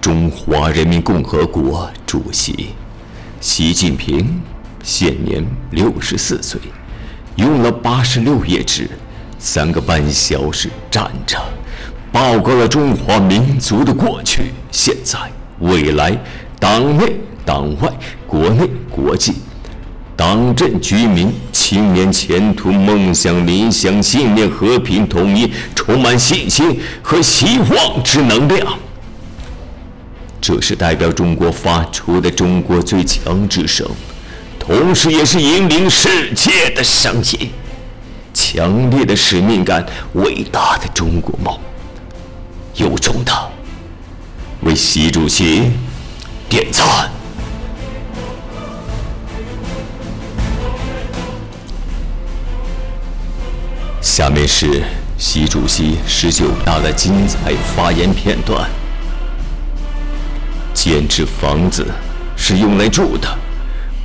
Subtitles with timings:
[0.00, 2.70] 中华人民共和国主席
[3.38, 4.40] 习近平，
[4.82, 6.58] 现年六十四岁，
[7.36, 8.88] 用了八十六页纸，
[9.38, 11.38] 三个半小时站着，
[12.10, 15.18] 报告了中华民族的过去、现在、
[15.58, 16.18] 未来，
[16.58, 17.92] 党内、党外、
[18.26, 19.34] 国内、国际，
[20.16, 28.66] 党政居民青年前途、梦想、理想、信念、和平统一，充满信心和希望之能量。
[30.40, 33.86] 这是代表中国发出的中国最强之声，
[34.58, 37.50] 同时也是引领世界的声音。
[38.32, 41.58] 强烈的使命感，伟大的中国梦，
[42.76, 43.32] 由衷的
[44.62, 45.70] 为习主席
[46.48, 47.10] 点赞。
[54.00, 54.82] 下面是
[55.18, 58.68] 习主席十九大的精彩发言片段。
[60.82, 61.86] 建制房子
[62.34, 63.28] 是用来住的，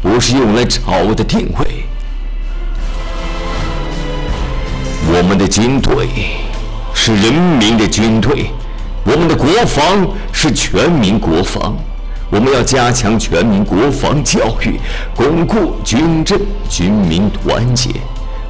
[0.00, 1.84] 不是用来炒的定位。
[5.12, 6.06] 我们的军队
[6.94, 8.52] 是人民的军队，
[9.04, 11.76] 我们的国防是全民国防。
[12.30, 14.78] 我们要加强全民国防教育，
[15.16, 17.90] 巩固军政军民团结，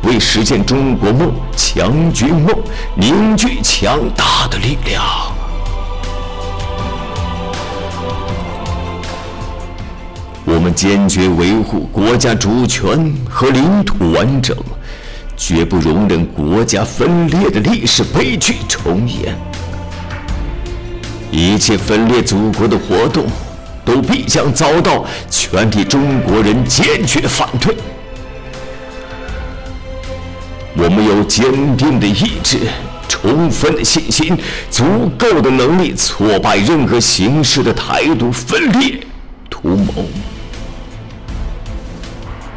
[0.02, 2.54] 为实现中国梦、强军梦
[2.96, 5.29] 凝聚强大的力量。
[10.52, 14.56] 我们坚决维护国家主权和领土完整，
[15.36, 19.32] 绝不容忍国家分裂的历史悲剧重演。
[21.30, 23.26] 一切分裂祖国的活动，
[23.84, 27.76] 都必将遭到全体中国人坚决反对。
[30.76, 32.58] 我们有坚定的意志、
[33.08, 34.36] 充分的信心、
[34.68, 34.82] 足
[35.16, 38.98] 够的能力，挫败任何形式的台独分裂
[39.48, 40.04] 图谋。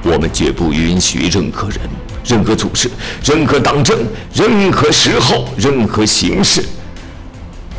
[0.04, 1.80] 我们绝不允许任何人、
[2.26, 2.92] 任何组织、
[3.24, 3.98] 任何党政、
[4.34, 6.64] 任何时候、任何形式，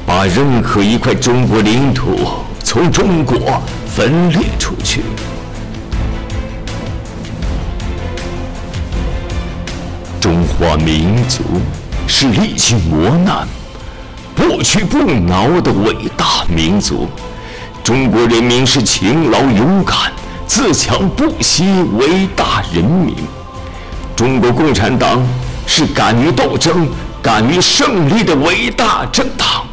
[0.07, 2.19] 把任何一块中国领土
[2.63, 5.03] 从中国分裂出去。
[10.19, 11.43] 中华民族
[12.07, 13.47] 是历经磨难、
[14.35, 17.07] 不屈不挠的伟大民族，
[17.83, 20.11] 中国人民是勤劳勇敢。
[20.47, 21.65] 自强不息
[21.99, 23.15] 伟大人民，
[24.15, 25.21] 中国共产党
[25.67, 26.89] 是敢于斗争、
[27.23, 29.67] 敢于胜利的伟大政党。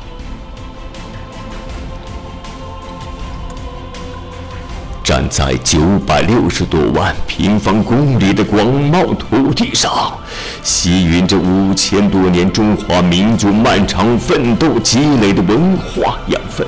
[5.03, 10.17] 站在九百六十多万平方公里的广袤土地上，
[10.63, 16.65] 吸吮着五千多年中华民族漫长奋斗积累的文化养分，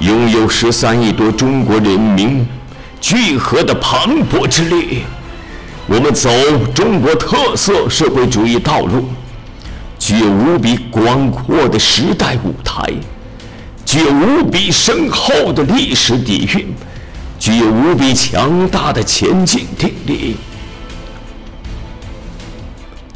[0.00, 2.46] 拥有十三亿多中国人民。
[3.00, 5.02] 聚合的磅礴之力，
[5.86, 6.30] 我们走
[6.74, 9.08] 中国特色社会主义道路，
[9.98, 12.82] 具有无比广阔的时代舞台，
[13.84, 16.66] 具有无比深厚的历史底蕴，
[17.38, 20.36] 具有无比强大的前进定力。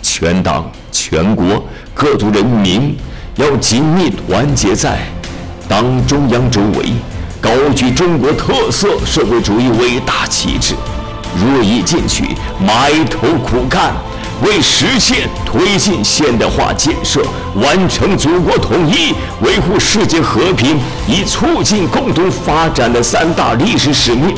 [0.00, 2.96] 全党全国各族人民
[3.36, 5.00] 要紧密团结在
[5.68, 6.92] 党中央周围。
[7.42, 10.76] 高举中国特色社会主义伟大旗帜，
[11.34, 13.92] 锐意进取，埋头苦干，
[14.44, 17.20] 为实现推进现代化建设、
[17.56, 19.12] 完成祖国统一、
[19.44, 24.36] 维护世界和平以促进共同发展的三大历史使命，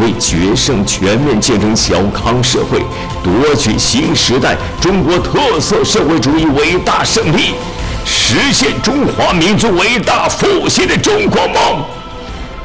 [0.00, 2.84] 为决胜全面建成小康社会、
[3.20, 7.54] 夺取新时代中国特色社会主义伟大胜利，
[8.04, 11.84] 实现中华民族伟大复兴的中国梦。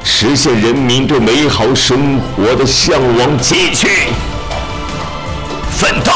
[0.10, 3.88] 实现人民对美好生活的向往，继续
[5.70, 6.12] 奋斗。